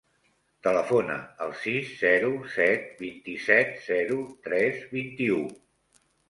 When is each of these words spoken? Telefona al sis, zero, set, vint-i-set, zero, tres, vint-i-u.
Telefona 0.67 1.17
al 1.47 1.51
sis, 1.63 1.91
zero, 1.99 2.31
set, 2.53 2.87
vint-i-set, 3.03 3.77
zero, 3.91 4.17
tres, 4.49 4.81
vint-i-u. 4.97 5.39